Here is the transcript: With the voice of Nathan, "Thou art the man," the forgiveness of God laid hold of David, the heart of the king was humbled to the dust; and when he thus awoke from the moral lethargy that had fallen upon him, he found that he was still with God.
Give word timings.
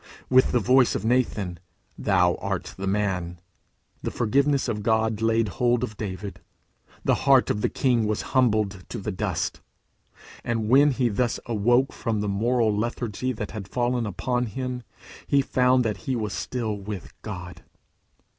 With 0.31 0.51
the 0.51 0.59
voice 0.59 0.95
of 0.95 1.05
Nathan, 1.05 1.59
"Thou 1.95 2.33
art 2.37 2.73
the 2.75 2.87
man," 2.87 3.39
the 4.01 4.09
forgiveness 4.09 4.67
of 4.67 4.81
God 4.81 5.21
laid 5.21 5.47
hold 5.49 5.83
of 5.83 5.95
David, 5.95 6.41
the 7.05 7.13
heart 7.29 7.51
of 7.51 7.61
the 7.61 7.69
king 7.69 8.07
was 8.07 8.23
humbled 8.33 8.83
to 8.89 8.97
the 8.97 9.11
dust; 9.11 9.61
and 10.43 10.67
when 10.69 10.89
he 10.89 11.07
thus 11.07 11.39
awoke 11.45 11.93
from 11.93 12.19
the 12.19 12.27
moral 12.27 12.75
lethargy 12.75 13.31
that 13.33 13.51
had 13.51 13.67
fallen 13.67 14.07
upon 14.07 14.47
him, 14.47 14.81
he 15.27 15.39
found 15.43 15.85
that 15.85 15.97
he 15.97 16.15
was 16.15 16.33
still 16.33 16.75
with 16.75 17.13
God. 17.21 17.61